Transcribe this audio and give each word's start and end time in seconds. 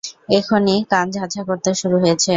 এখনই 0.31 0.79
কান 0.91 1.05
ঝাঁঝাঁ 1.11 1.43
করতে 1.49 1.69
শুরু 1.81 1.97
হয়েছে। 1.99 2.29